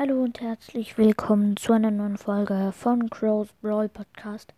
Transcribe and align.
Hallo 0.00 0.22
und 0.22 0.40
herzlich 0.40 0.96
willkommen 0.96 1.58
zu 1.58 1.74
einer 1.74 1.90
neuen 1.90 2.16
Folge 2.16 2.72
von 2.72 3.10
Crow's 3.10 3.50
Brawl 3.60 3.90
Podcast. 3.90 4.54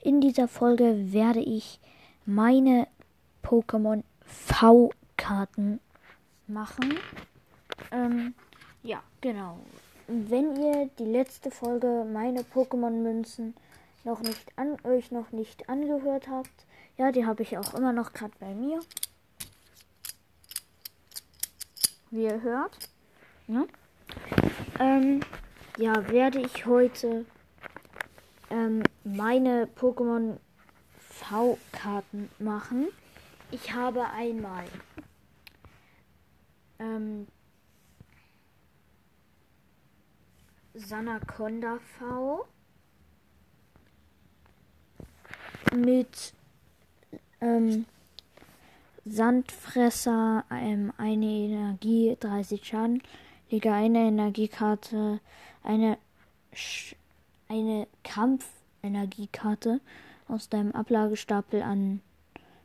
In 0.00 0.22
dieser 0.22 0.48
Folge 0.48 1.12
werde 1.12 1.40
ich 1.40 1.80
meine 2.24 2.88
Pokémon 3.44 4.04
V-Karten 4.24 5.80
machen. 6.46 6.98
Ähm, 7.92 8.32
ja, 8.82 9.02
genau. 9.20 9.58
Wenn 10.08 10.56
ihr 10.56 10.88
die 10.98 11.04
letzte 11.04 11.50
Folge 11.50 12.06
meine 12.10 12.40
Pokémon 12.40 13.02
Münzen 13.02 13.54
noch 14.02 14.22
nicht 14.22 14.50
an 14.56 14.78
euch 14.82 15.10
noch 15.10 15.30
nicht 15.30 15.68
angehört 15.68 16.26
habt, 16.28 16.64
ja, 16.96 17.12
die 17.12 17.26
habe 17.26 17.42
ich 17.42 17.58
auch 17.58 17.74
immer 17.74 17.92
noch 17.92 18.14
gerade 18.14 18.32
bei 18.40 18.54
mir. 18.54 18.80
Wie 22.10 22.22
ihr 22.22 22.40
hört. 22.40 22.78
Ne? 23.46 23.68
Ähm, 24.78 25.20
ja, 25.78 26.08
werde 26.08 26.40
ich 26.40 26.66
heute 26.66 27.24
ähm, 28.50 28.82
meine 29.04 29.68
Pokémon 29.78 30.38
V-Karten 30.98 32.30
machen. 32.38 32.88
Ich 33.50 33.72
habe 33.72 34.04
einmal 34.10 34.64
ähm, 36.78 37.26
Sanaconda 40.74 41.78
V 41.98 42.46
mit 45.74 46.34
ähm, 47.40 47.86
Sandfresser, 49.04 50.44
ähm, 50.50 50.92
eine 50.96 51.24
Energie, 51.24 52.16
30 52.18 52.64
Schaden. 52.64 53.02
Lege 53.50 53.72
eine 53.72 54.08
Energiekarte, 54.08 55.20
eine, 55.62 55.98
Sch 56.52 56.96
eine 57.48 57.86
Kampfenergiekarte 58.02 59.80
aus 60.28 60.48
deinem 60.48 60.72
Ablagestapel 60.72 61.62
an 61.62 62.00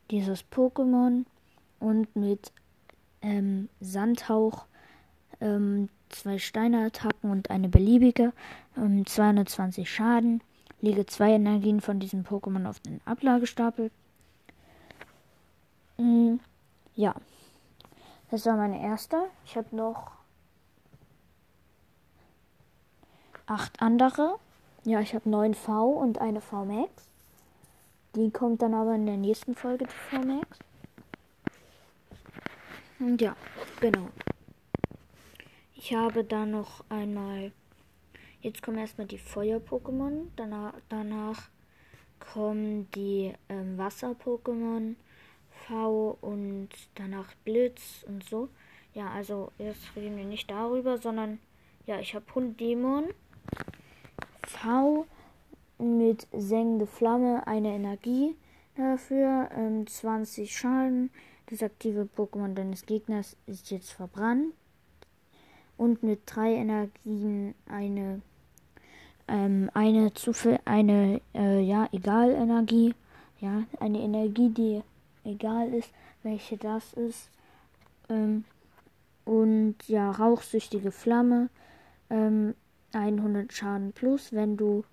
dieses 0.09 0.43
Pokémon 0.51 1.25
und 1.79 2.15
mit 2.15 2.51
ähm, 3.21 3.69
Sandhauch 3.79 4.65
ähm, 5.39 5.89
zwei 6.09 6.37
Steineattacken 6.37 7.29
und 7.29 7.49
eine 7.49 7.69
beliebige, 7.69 8.33
ähm, 8.77 9.05
220 9.05 9.89
Schaden. 9.89 10.41
Lege 10.81 11.05
zwei 11.05 11.33
Energien 11.33 11.79
von 11.79 11.99
diesem 11.99 12.23
Pokémon 12.23 12.67
auf 12.67 12.79
den 12.79 13.01
Ablagestapel. 13.05 13.91
Mm, 15.97 16.37
ja, 16.95 17.13
das 18.31 18.45
war 18.47 18.57
meine 18.57 18.81
erste. 18.81 19.17
Ich 19.45 19.55
habe 19.55 19.75
noch 19.75 20.11
acht 23.51 23.81
andere. 23.81 24.39
Ja, 24.85 25.01
ich 25.01 25.13
habe 25.13 25.29
neun 25.29 25.53
V 25.53 25.89
und 25.89 26.19
eine 26.19 26.39
V 26.39 26.63
Max. 26.63 27.09
Die 28.15 28.31
kommt 28.31 28.61
dann 28.61 28.73
aber 28.73 28.95
in 28.95 29.05
der 29.05 29.17
nächsten 29.17 29.55
Folge, 29.55 29.85
die 29.85 29.93
V 29.93 30.25
Max. 30.25 30.59
Und 32.99 33.21
ja, 33.21 33.35
genau. 33.81 34.07
Ich 35.75 35.93
habe 35.93 36.23
dann 36.23 36.51
noch 36.51 36.85
einmal. 36.89 37.51
Jetzt 38.41 38.63
kommen 38.63 38.77
erstmal 38.77 39.07
die 39.07 39.17
Feuer-Pokémon. 39.17 40.27
Danach, 40.35 40.73
danach 40.89 41.49
kommen 42.19 42.89
die 42.91 43.33
ähm, 43.49 43.77
Wasser-Pokémon. 43.77 44.95
V 45.67 46.17
und 46.21 46.69
danach 46.95 47.33
Blitz 47.43 48.03
und 48.07 48.23
so. 48.23 48.49
Ja, 48.93 49.11
also 49.11 49.51
jetzt 49.57 49.95
reden 49.95 50.17
wir 50.17 50.25
nicht 50.25 50.49
darüber, 50.49 50.97
sondern 50.97 51.39
ja, 51.85 51.99
ich 51.99 52.15
habe 52.15 52.25
Hunddämon. 52.33 53.09
V 54.45 55.05
mit 55.77 56.27
sengende 56.31 56.85
Flamme 56.85 57.45
eine 57.47 57.73
Energie 57.73 58.35
dafür, 58.75 59.49
ähm, 59.55 59.87
20 59.87 60.55
Schaden. 60.55 61.09
Das 61.47 61.63
aktive 61.63 62.07
Pokémon 62.15 62.53
deines 62.53 62.85
Gegners 62.85 63.35
ist 63.47 63.71
jetzt 63.71 63.91
verbrannt. 63.91 64.53
Und 65.77 66.03
mit 66.03 66.21
drei 66.25 66.53
Energien 66.53 67.55
eine 67.67 68.21
ähm, 69.27 69.69
eine 69.73 70.13
Zufall 70.13 70.59
eine 70.65 71.21
äh, 71.33 71.61
ja 71.61 71.87
egal 71.91 72.31
Energie 72.31 72.93
ja 73.39 73.63
eine 73.79 73.99
Energie 73.99 74.49
die 74.49 74.81
egal 75.23 75.73
ist 75.73 75.89
welche 76.23 76.57
das 76.57 76.93
ist 76.93 77.29
ähm, 78.09 78.43
und 79.25 79.75
ja 79.87 80.11
rauchsüchtige 80.11 80.91
Flamme 80.91 81.49
ähm, 82.09 82.55
100 82.93 83.51
Schaden 83.51 83.93
plus, 83.93 84.33
wenn 84.33 84.57
du 84.57 84.83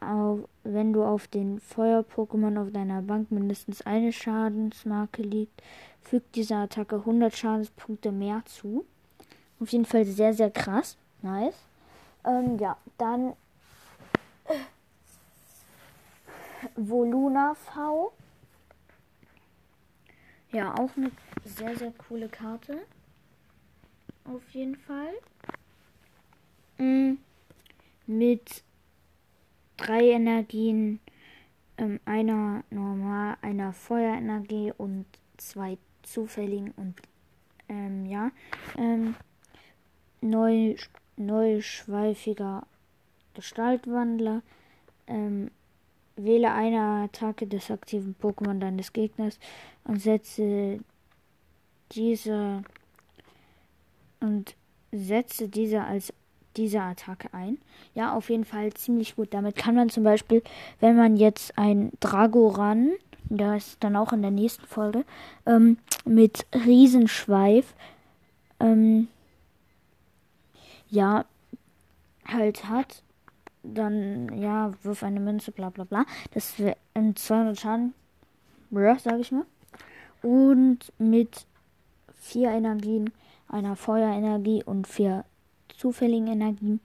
auf, 0.00 0.40
wenn 0.62 0.92
du 0.92 1.04
auf 1.04 1.26
den 1.28 1.60
Feuer-Pokémon 1.60 2.60
auf 2.60 2.72
deiner 2.72 3.02
Bank 3.02 3.30
mindestens 3.30 3.82
eine 3.82 4.12
Schadensmarke 4.12 5.22
liegt, 5.22 5.62
fügt 6.00 6.34
diese 6.36 6.56
Attacke 6.56 6.96
100 6.96 7.36
Schadenspunkte 7.36 8.12
mehr 8.12 8.42
zu. 8.46 8.84
Auf 9.60 9.70
jeden 9.70 9.84
Fall 9.84 10.04
sehr, 10.04 10.32
sehr 10.34 10.50
krass. 10.50 10.96
Nice. 11.22 11.56
Ähm, 12.24 12.58
ja, 12.58 12.76
dann 12.98 13.34
Voluna 16.76 17.54
V. 17.54 18.12
Ja, 20.52 20.72
auch 20.74 20.90
eine 20.96 21.10
sehr, 21.44 21.76
sehr 21.76 21.92
coole 21.92 22.28
Karte. 22.28 22.78
Auf 24.24 24.42
jeden 24.50 24.76
Fall. 24.76 25.12
Mhm. 26.78 27.18
Mit 28.06 28.62
drei 29.76 30.10
Energien, 30.10 31.00
ähm, 31.78 32.00
einer 32.04 32.64
normal, 32.70 33.36
einer 33.42 33.72
Feuerenergie 33.72 34.72
und 34.76 35.06
zwei 35.36 35.78
zufälligen 36.02 36.72
und 36.72 36.94
ähm, 37.68 38.06
ja, 38.06 38.30
ähm, 38.76 39.14
neu, 40.20 40.76
neuschweifiger 41.16 42.66
Gestaltwandler. 43.34 44.42
Ähm, 45.06 45.50
wähle 46.16 46.52
eine 46.52 47.04
Attacke 47.04 47.46
des 47.46 47.70
aktiven 47.70 48.14
Pokémon 48.20 48.58
deines 48.58 48.92
Gegners 48.92 49.38
und 49.84 50.00
setze 50.00 50.78
diese 51.92 52.62
und 54.20 54.54
setze 54.92 55.48
diese 55.48 55.82
als 55.82 56.12
diese 56.56 56.80
Attacke 56.80 57.32
ein. 57.32 57.58
Ja, 57.94 58.14
auf 58.14 58.30
jeden 58.30 58.44
Fall 58.44 58.72
ziemlich 58.72 59.16
gut. 59.16 59.34
Damit 59.34 59.56
kann 59.56 59.74
man 59.74 59.88
zum 59.90 60.04
Beispiel, 60.04 60.42
wenn 60.80 60.96
man 60.96 61.16
jetzt 61.16 61.58
ein 61.58 61.92
Dragoran, 62.00 62.92
das 63.30 63.68
ist 63.68 63.84
dann 63.84 63.96
auch 63.96 64.12
in 64.12 64.22
der 64.22 64.30
nächsten 64.30 64.66
Folge, 64.66 65.04
ähm, 65.46 65.78
mit 66.04 66.46
Riesenschweif, 66.54 67.74
ähm, 68.60 69.08
ja, 70.88 71.24
halt 72.26 72.68
hat, 72.68 73.02
dann, 73.62 74.38
ja, 74.38 74.72
wirf 74.82 75.02
eine 75.02 75.20
Münze, 75.20 75.50
bla 75.50 75.70
bla 75.70 75.84
bla. 75.84 76.04
Das 76.32 76.58
wäre 76.58 76.76
in 76.94 77.16
200 77.16 77.58
Schaden, 77.58 77.94
sage 78.70 79.20
ich 79.20 79.32
mal. 79.32 79.46
Und 80.22 80.92
mit 80.98 81.46
vier 82.14 82.50
Energien, 82.50 83.10
einer 83.48 83.76
Feuerenergie 83.76 84.62
und 84.64 84.86
vier 84.86 85.24
zufälligen 85.76 86.28
Energien. 86.28 86.80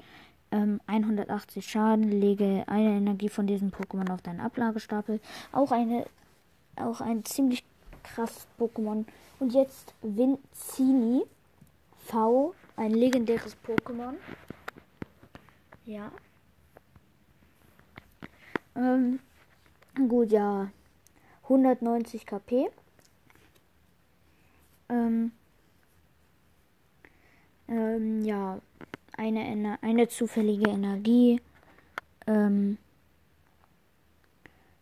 Ähm, 0.51 0.81
180 0.88 1.66
Schaden, 1.69 2.09
lege 2.09 2.63
eine 2.67 2.97
Energie 2.97 3.29
von 3.29 3.45
diesem 3.45 3.69
Pokémon 3.69 4.11
auf 4.11 4.22
deinen 4.22 4.39
Ablagestapel. 4.39 5.19
Auch 5.51 5.72
eine, 5.72 6.05
auch 6.75 7.01
ein 7.01 7.23
ziemlich 7.23 7.63
krasses 8.03 8.47
Pokémon. 8.59 9.05
Und 9.39 9.53
jetzt 9.53 9.94
Vincini 10.01 11.23
V, 11.97 12.53
ein 12.75 12.91
legendäres 12.91 13.55
Pokémon. 13.66 14.16
Ja. 15.85 16.12
Ähm, 18.75 19.19
gut, 20.07 20.31
ja. 20.31 20.71
190 21.44 22.25
KP. 22.25 22.69
Ähm, 24.89 25.31
ähm, 27.69 28.24
ja, 28.24 28.60
eine, 29.18 29.77
eine 29.81 30.07
zufällige 30.07 30.69
Energie. 30.69 31.42
Ähm, 32.27 32.77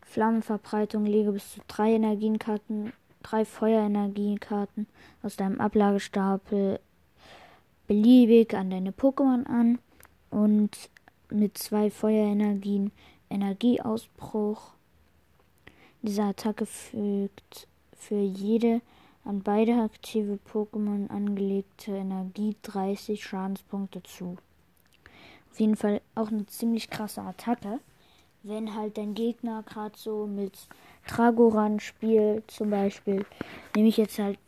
Flammenverbreitung 0.02 1.06
lege 1.06 1.32
bis 1.34 1.54
zu 1.54 1.62
drei 1.68 1.94
Energienkarten, 1.94 2.94
drei 3.24 3.46
Feuerenergiekarten 3.46 4.88
aus 5.22 5.36
deinem 5.36 5.60
Ablagestapel 5.60 6.80
beliebig 7.88 8.54
an 8.54 8.70
deine 8.70 8.92
Pokémon 8.92 9.46
an 9.46 9.80
und 10.30 10.90
mit 11.30 11.58
zwei 11.58 11.90
Feuerenergien 11.90 12.92
Energieausbruch. 13.30 14.74
Diese 16.02 16.24
Attacke 16.24 16.66
fügt 16.66 17.68
für 17.98 18.20
jede 18.20 18.82
an 19.28 19.42
beide 19.42 19.82
aktive 19.82 20.40
Pokémon 20.52 21.10
angelegte 21.10 21.92
Energie 21.92 22.56
30 22.62 23.24
Schadenspunkte 23.24 24.02
zu. 24.04 24.38
Auf 25.52 25.60
jeden 25.60 25.76
Fall 25.76 26.02
auch 26.16 26.30
eine 26.30 26.46
ziemlich 26.46 26.90
krasse 26.90 27.22
Attacke. 27.22 27.80
Wenn 28.44 28.76
halt 28.76 28.98
dein 28.98 29.14
Gegner 29.16 29.64
gerade 29.64 29.98
so 29.98 30.28
mit 30.28 30.70
Dragoran 31.08 31.80
spielt, 31.80 32.50
zum 32.50 32.70
Beispiel, 32.70 33.26
nehme 33.76 33.90
ich 33.90 33.98
jetzt 33.98 34.20
halt, 34.20 34.40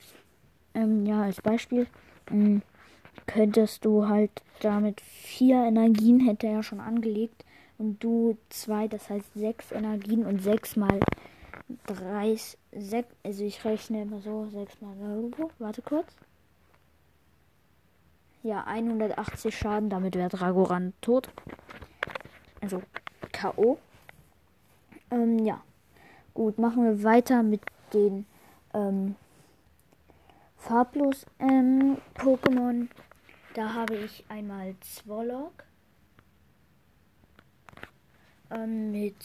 ähm, 0.74 1.06
ja, 1.06 1.24
als 1.24 1.42
Beispiel, 1.42 1.88
ähm, 2.32 2.62
könntest 3.26 3.84
du 3.84 4.08
halt 4.08 4.32
damit 4.62 5.02
vier 5.02 5.64
Energien, 5.66 6.20
hätte 6.22 6.48
er 6.48 6.64
schon 6.64 6.80
angelegt, 6.80 7.44
und 7.78 8.04
du 8.04 8.38
zwei, 8.50 8.88
das 8.88 9.10
heißt 9.10 9.34
sechs 9.34 9.72
Energien 9.72 10.26
und 10.26 10.42
sechs 10.42 10.76
drei, 11.86 12.38
sechs, 12.72 13.16
also 13.24 13.44
ich 13.44 13.64
rechne 13.64 14.02
immer 14.02 14.20
so, 14.22 14.48
sechs 14.48 14.80
mal, 14.82 14.96
warte 15.60 15.82
kurz. 15.82 16.08
Ja, 18.42 18.64
180 18.66 19.58
Schaden, 19.58 19.90
damit 19.90 20.16
wäre 20.16 20.30
Dragoran 20.30 20.94
tot. 21.02 21.30
Also 22.62 22.82
K.O. 23.32 23.78
Ähm, 25.12 25.40
ja. 25.40 25.62
Gut, 26.34 26.58
machen 26.58 26.86
wir 26.86 27.04
weiter 27.04 27.44
mit 27.44 27.62
den 27.94 28.26
ähm, 28.74 29.16
farblos 30.56 31.26
ähm, 31.40 31.98
Pokémon. 32.16 32.88
Da 33.56 33.74
habe 33.74 33.98
ich 33.98 34.24
einmal 34.30 34.76
Zwolok 34.80 35.66
ähm, 38.52 38.92
mit 38.92 39.18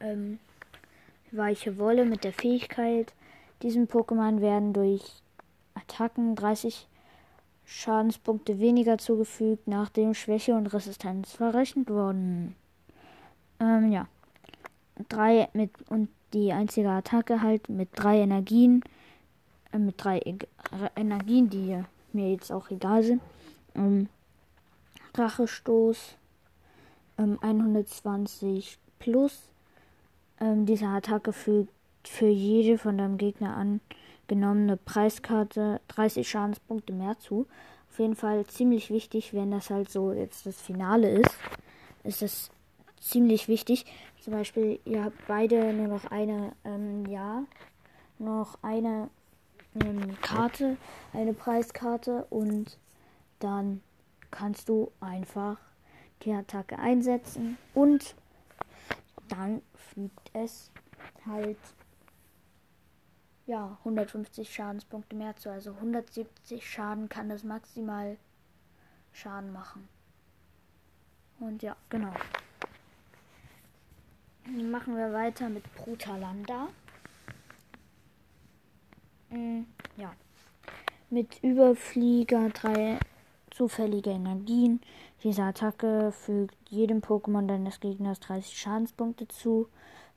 ähm, 0.00 0.40
weiche 1.32 1.78
Wolle 1.78 2.04
mit 2.04 2.24
der 2.24 2.32
Fähigkeit. 2.32 3.12
Diesen 3.62 3.88
Pokémon 3.88 4.40
werden 4.40 4.72
durch 4.72 5.02
Attacken 5.74 6.34
30 6.34 6.88
Schadenspunkte 7.64 8.58
weniger 8.60 8.98
zugefügt, 8.98 9.68
nachdem 9.68 10.14
Schwäche 10.14 10.54
und 10.54 10.72
Resistenz 10.72 11.32
verrechnet 11.32 11.90
wurden. 11.90 12.56
Ähm, 13.60 13.92
ja. 13.92 14.08
Drei 15.08 15.48
mit 15.52 15.70
und 15.90 16.08
die 16.32 16.52
einzige 16.52 16.90
Attacke 16.90 17.42
halt 17.42 17.68
mit 17.68 17.90
drei 17.94 18.20
Energien. 18.20 18.82
Äh, 19.72 19.78
mit 19.78 20.02
drei 20.02 20.18
e 20.18 20.38
Energien, 20.96 21.50
die 21.50 21.82
mir 22.12 22.30
jetzt 22.30 22.50
auch 22.50 22.70
egal 22.70 23.02
sind. 23.02 23.22
Ähm, 23.74 24.08
Rachestoß 25.14 26.16
ähm, 27.18 27.38
120 27.40 28.78
plus. 28.98 29.50
Ähm, 30.40 30.66
diese 30.66 30.86
Attacke 30.86 31.32
fügt 31.32 31.72
für 32.04 32.28
jede 32.28 32.78
von 32.78 32.98
deinem 32.98 33.18
Gegner 33.18 33.56
an 33.56 33.80
genommene 34.26 34.76
Preiskarte 34.76 35.80
30 35.88 36.28
Schadenspunkte 36.28 36.92
mehr 36.92 37.18
zu. 37.18 37.46
Auf 37.90 37.98
jeden 37.98 38.14
Fall 38.14 38.46
ziemlich 38.46 38.90
wichtig, 38.90 39.34
wenn 39.34 39.50
das 39.50 39.70
halt 39.70 39.90
so 39.90 40.12
jetzt 40.12 40.46
das 40.46 40.60
Finale 40.60 41.08
ist, 41.08 41.36
ist 42.04 42.22
das 42.22 42.50
ziemlich 43.00 43.48
wichtig. 43.48 43.86
Zum 44.20 44.34
Beispiel, 44.34 44.78
ihr 44.84 45.04
habt 45.04 45.26
beide 45.26 45.72
nur 45.72 45.88
noch 45.88 46.10
eine, 46.10 46.52
ähm, 46.64 47.06
ja, 47.06 47.42
noch 48.18 48.58
eine 48.62 49.08
ähm, 49.82 50.20
Karte, 50.20 50.76
eine 51.12 51.32
Preiskarte 51.32 52.26
und 52.30 52.78
dann 53.38 53.80
kannst 54.30 54.68
du 54.68 54.92
einfach 55.00 55.56
die 56.22 56.32
Attacke 56.32 56.78
einsetzen 56.78 57.56
und 57.74 58.14
dann 59.28 59.62
fügt 59.74 60.30
es 60.32 60.70
halt 61.26 61.58
ja, 63.48 63.78
150 63.78 64.52
Schadenspunkte 64.52 65.16
mehr 65.16 65.34
zu. 65.36 65.50
Also 65.50 65.72
170 65.72 66.68
Schaden 66.68 67.08
kann 67.08 67.30
das 67.30 67.44
maximal 67.44 68.18
Schaden 69.12 69.52
machen. 69.52 69.88
Und 71.40 71.62
ja, 71.62 71.76
genau. 71.88 72.12
Dann 74.44 74.70
machen 74.70 74.96
wir 74.96 75.12
weiter 75.12 75.48
mit 75.48 75.64
Brutalanda. 75.76 76.68
Mm, 79.30 79.62
ja. 79.96 80.12
Mit 81.10 81.42
Überflieger 81.42 82.50
drei 82.50 82.98
zufällige 83.58 84.10
Energien. 84.10 84.80
Diese 85.24 85.42
Attacke 85.42 86.12
fügt 86.12 86.56
jedem 86.70 87.00
Pokémon 87.00 87.48
deines 87.48 87.80
Gegners 87.80 88.20
30 88.20 88.56
Schadenspunkte 88.56 89.26
zu. 89.26 89.68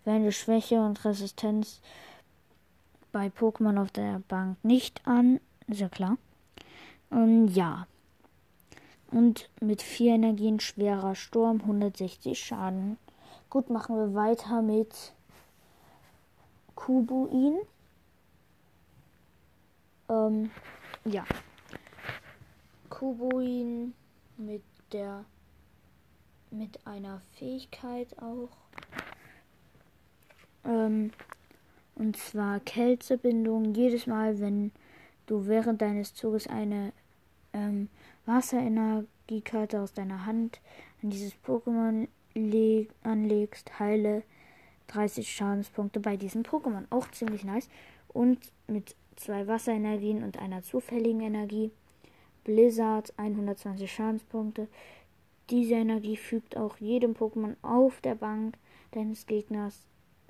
Wende 0.06 0.32
Schwäche 0.32 0.80
und 0.80 1.04
Resistenz 1.04 1.82
bei 3.12 3.28
Pokémon 3.28 3.82
auf 3.82 3.90
der 3.92 4.22
Bank 4.28 4.64
nicht 4.64 5.06
an. 5.08 5.40
Ist 5.68 5.80
ja 5.80 5.90
klar. 5.90 6.18
Und 7.10 7.48
ja. 7.48 7.88
Und 9.10 9.50
mit 9.60 9.82
vier 9.82 10.14
Energien 10.14 10.60
schwerer 10.60 11.16
Sturm 11.16 11.62
160 11.62 12.40
Schaden. 12.40 12.98
Gut, 13.50 13.72
machen 13.72 13.96
wir 13.98 14.14
weiter 14.14 14.62
mit 14.62 15.14
Kubuin. 16.76 17.58
Ähm, 20.10 20.52
ja. 21.06 21.26
Kubuin 23.02 23.96
mit 24.38 24.62
der 24.92 25.26
mit 26.52 26.86
einer 26.86 27.20
Fähigkeit 27.32 28.16
auch. 28.22 28.52
Ähm, 30.64 31.10
und 31.96 32.16
zwar 32.16 32.60
Kältebindung. 32.60 33.74
Jedes 33.74 34.06
Mal, 34.06 34.40
wenn 34.40 34.72
du 35.26 35.48
während 35.48 35.82
deines 35.82 36.14
Zuges 36.14 36.46
eine 36.46 36.94
ähm, 37.54 37.90
Wasserenergiekarte 38.28 39.82
aus 39.82 39.94
deiner 39.94 40.28
Hand 40.28 40.62
an 41.02 41.10
dieses 41.10 41.34
Pokémon 41.44 42.08
anlegst, 43.02 43.80
heile 43.80 44.22
30 44.90 45.28
Schadenspunkte 45.28 46.02
bei 46.02 46.18
diesem 46.18 46.44
Pokémon. 46.44 46.86
Auch 46.92 47.10
ziemlich 47.10 47.46
nice. 47.46 47.68
Und 48.10 48.38
mit 48.68 48.96
zwei 49.16 49.48
Wasserenergien 49.48 50.22
und 50.22 50.38
einer 50.38 50.62
zufälligen 50.62 51.22
Energie. 51.22 51.72
Blizzard 52.44 53.14
120 53.18 53.92
Schadenspunkte. 53.92 54.68
Diese 55.50 55.76
Energie 55.76 56.18
fügt 56.18 56.56
auch 56.56 56.78
jedem 56.78 57.14
Pokémon 57.14 57.56
auf 57.62 58.02
der 58.02 58.16
Bank 58.16 58.58
deines 58.92 59.26
Gegners 59.26 59.86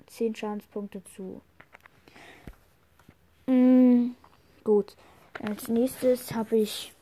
10 0.06 0.34
Schadenspunkte 0.34 1.02
zu. 1.04 1.40
Mm, 3.46 4.10
gut. 4.64 4.96
Als 5.42 5.68
nächstes 5.68 6.34
habe 6.34 6.56
ich 6.56 6.92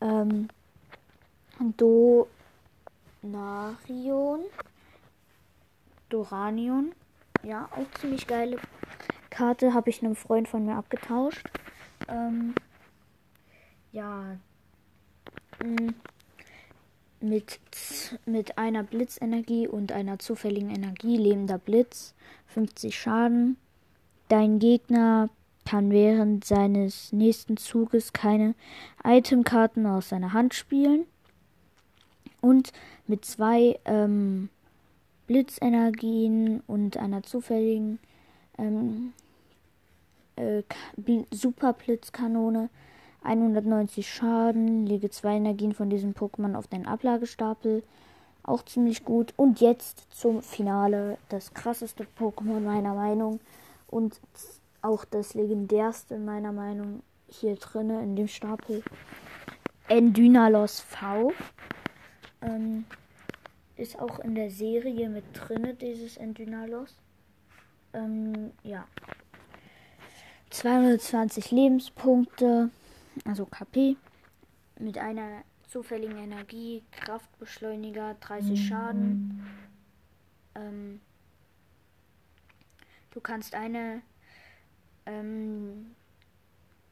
ähm, 0.00 0.48
Donarion. 3.22 4.40
Doranion. 6.08 6.92
Ja, 7.42 7.68
auch 7.72 7.98
ziemlich 7.98 8.26
geile 8.26 8.58
Karte. 9.30 9.72
Habe 9.74 9.90
ich 9.90 10.02
einem 10.02 10.16
Freund 10.16 10.48
von 10.48 10.64
mir 10.66 10.76
abgetauscht. 10.76 11.48
Ähm, 12.08 12.54
ja. 13.92 14.36
Mm, 15.62 15.90
mit, 17.20 17.60
mit 18.26 18.58
einer 18.58 18.82
Blitzenergie 18.82 19.68
und 19.68 19.92
einer 19.92 20.18
zufälligen 20.18 20.70
Energie 20.70 21.16
lebender 21.16 21.58
Blitz. 21.58 22.14
50 22.48 22.98
Schaden. 22.98 23.56
Dein 24.28 24.58
Gegner 24.58 25.30
kann 25.64 25.90
während 25.90 26.44
seines 26.44 27.12
nächsten 27.12 27.56
Zuges 27.56 28.12
keine 28.12 28.54
Itemkarten 29.04 29.86
aus 29.86 30.08
seiner 30.08 30.32
Hand 30.32 30.54
spielen. 30.54 31.06
Und 32.40 32.72
mit 33.06 33.24
zwei 33.24 33.78
ähm, 33.84 34.48
Blitzenergien 35.28 36.60
und 36.66 36.96
einer 36.96 37.22
zufälligen 37.22 38.00
ähm, 38.58 39.12
äh, 40.36 40.62
Superblitzkanone 41.30 42.68
190 43.24 44.12
Schaden, 44.12 44.86
lege 44.86 45.10
zwei 45.10 45.36
Energien 45.36 45.72
von 45.72 45.90
diesem 45.90 46.12
Pokémon 46.12 46.54
auf 46.54 46.66
deinen 46.66 46.86
Ablagestapel. 46.86 47.82
Auch 48.42 48.64
ziemlich 48.64 49.04
gut. 49.04 49.32
Und 49.36 49.60
jetzt 49.60 50.06
zum 50.10 50.42
Finale. 50.42 51.18
Das 51.28 51.54
krasseste 51.54 52.06
Pokémon 52.18 52.60
meiner 52.60 52.94
Meinung 52.94 53.40
und 53.88 54.20
auch 54.80 55.04
das 55.04 55.34
legendärste 55.34 56.18
meiner 56.18 56.52
Meinung 56.52 57.02
hier 57.28 57.54
drinne 57.56 58.02
in 58.02 58.16
dem 58.16 58.28
Stapel. 58.28 58.82
Endynalos 59.88 60.80
V. 60.80 61.32
Ähm, 62.40 62.84
ist 63.76 63.98
auch 63.98 64.18
in 64.20 64.34
der 64.34 64.50
Serie 64.50 65.08
mit 65.08 65.24
drinne, 65.34 65.74
dieses 65.74 66.16
Endynalos. 66.16 66.96
Ähm, 67.92 68.52
ja. 68.62 68.86
220 70.50 71.50
Lebenspunkte, 71.50 72.70
also 73.24 73.46
KP, 73.46 73.96
mit 74.78 74.98
einer 74.98 75.42
zufälligen 75.68 76.18
Energie, 76.18 76.82
Kraftbeschleuniger, 76.92 78.14
30 78.20 78.66
Schaden. 78.66 79.40
Ähm, 80.54 81.00
Du 83.14 83.20
kannst 83.20 83.54
eine 83.54 84.00
ähm, 85.04 85.94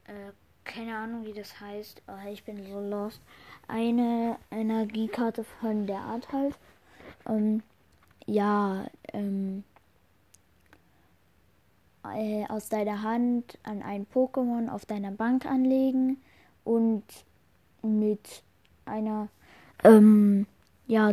äh, 0.04 0.32
keine 0.64 0.96
Ahnung, 0.96 1.24
wie 1.24 1.32
das 1.32 1.60
heißt. 1.60 2.02
Aber 2.06 2.30
ich 2.30 2.44
bin 2.44 2.64
so 2.66 2.80
lost. 2.80 3.20
Eine 3.68 4.38
Energiekarte 4.50 5.44
von 5.44 5.86
der 5.86 6.00
Art 6.00 6.30
halt. 6.32 6.56
Ähm, 7.26 7.62
ja, 8.26 8.86
ähm, 9.12 9.64
äh, 12.04 12.44
aus 12.48 12.68
deiner 12.68 13.02
Hand 13.02 13.58
an 13.62 13.82
ein 13.82 14.06
Pokémon 14.06 14.68
auf 14.68 14.86
deiner 14.86 15.10
Bank 15.10 15.46
anlegen 15.46 16.18
und 16.64 17.04
mit 17.82 18.42
einer 18.84 19.28
ähm, 19.84 20.46
ja 20.86 21.12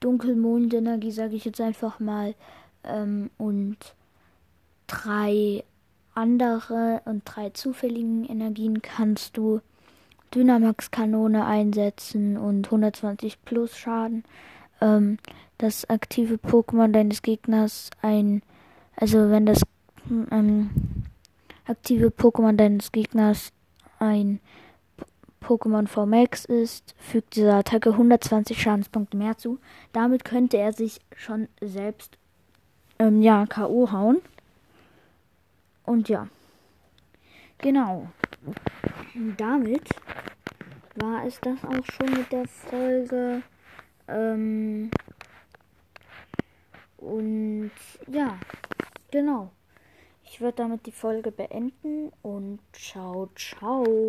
Dunkelmondenergie 0.00 1.10
sage 1.10 1.36
ich 1.36 1.44
jetzt 1.44 1.60
einfach 1.60 2.00
mal 2.00 2.34
ähm, 2.84 3.30
und 3.36 3.76
drei 4.86 5.64
andere 6.14 7.02
und 7.04 7.22
drei 7.24 7.50
zufälligen 7.50 8.24
Energien 8.24 8.82
kannst 8.82 9.36
du 9.36 9.60
Dynamax-Kanone 10.34 11.44
einsetzen 11.44 12.36
und 12.36 12.66
120 12.66 13.44
plus 13.44 13.76
Schaden. 13.76 14.24
Ähm, 14.80 15.18
das 15.58 15.88
aktive 15.88 16.34
Pokémon 16.34 16.92
deines 16.92 17.22
Gegners 17.22 17.90
ein, 18.02 18.42
also 19.00 19.30
wenn 19.30 19.46
das 19.46 19.62
ähm, 20.30 20.70
aktive 21.66 22.08
Pokémon 22.08 22.56
deines 22.56 22.90
Gegners 22.90 23.52
ein 23.98 24.40
Pokémon 25.40 25.86
VMAX 25.86 26.44
ist, 26.44 26.94
fügt 26.98 27.36
dieser 27.36 27.54
Attacke 27.54 27.90
120 27.90 28.60
Schadenspunkte 28.60 29.16
mehr 29.16 29.38
zu. 29.38 29.58
Damit 29.92 30.24
könnte 30.24 30.58
er 30.58 30.72
sich 30.72 31.00
schon 31.16 31.48
selbst 31.60 32.18
ähm, 32.98 33.22
ja, 33.22 33.46
K.O. 33.46 33.92
hauen. 33.92 34.18
Und 35.84 36.08
ja. 36.08 36.28
Genau. 37.58 38.08
damit 39.36 39.88
war 40.96 41.24
es 41.24 41.40
das 41.40 41.64
auch 41.64 41.84
schon 41.84 42.12
mit 42.18 42.32
der 42.32 42.46
Folge. 42.46 43.42
Ähm 44.08 44.90
und 46.98 47.70
ja, 48.08 48.38
genau. 49.10 49.50
Ich 50.24 50.40
würde 50.40 50.56
damit 50.58 50.86
die 50.86 50.92
Folge 50.92 51.32
beenden 51.32 52.12
und 52.22 52.60
ciao, 52.72 53.30
ciao. 53.34 54.06